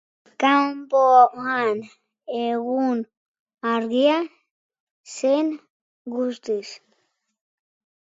Kanpoan, 0.43 1.81
egun 2.39 3.05
argia 3.75 4.19
zen 5.15 5.57
guztiz. 6.19 6.67